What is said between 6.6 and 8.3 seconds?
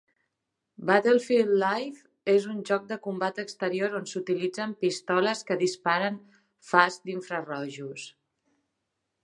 fas d'infrarojos.